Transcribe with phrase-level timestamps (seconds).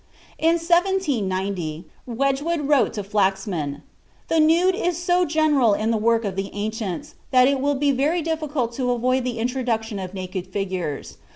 [0.39, 3.83] In 1790, Wedgwood wrote to Flaxman:
[4.29, 7.91] "The nude is so general in the work of the ancients, that it will be
[7.91, 11.17] very difficult to avoid the introduction of naked figures.